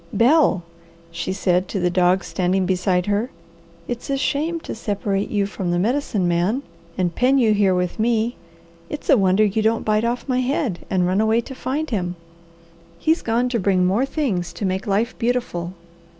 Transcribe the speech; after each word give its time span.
"Bel," 0.11 0.63
she 1.11 1.31
said 1.31 1.67
to 1.67 1.79
the 1.79 1.91
dog 1.91 2.23
standing 2.23 2.65
beside 2.65 3.05
her, 3.05 3.29
"it's 3.87 4.09
a 4.09 4.17
shame 4.17 4.59
to 4.61 4.73
separate 4.73 5.29
you 5.29 5.45
from 5.45 5.69
the 5.69 5.77
Medicine 5.77 6.27
Man 6.27 6.63
and 6.97 7.13
pen 7.13 7.37
you 7.37 7.53
here 7.53 7.75
with 7.75 7.99
me. 7.99 8.35
It's 8.89 9.11
a 9.11 9.17
wonder 9.19 9.45
you 9.45 9.61
don't 9.61 9.85
bite 9.85 10.03
off 10.03 10.27
my 10.27 10.39
head 10.39 10.79
and 10.89 11.05
run 11.05 11.21
away 11.21 11.39
to 11.41 11.53
find 11.53 11.91
him. 11.91 12.15
He's 12.97 13.21
gone 13.21 13.47
to 13.49 13.59
bring 13.59 13.85
more 13.85 14.07
things 14.07 14.53
to 14.53 14.65
make 14.65 14.87
life 14.87 15.15
beautiful. 15.19 15.75